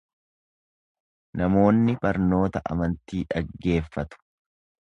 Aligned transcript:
Namoonni 1.41 1.95
barnoota 2.05 2.65
amantii 2.77 3.23
dhaggeeffatu. 3.35 4.23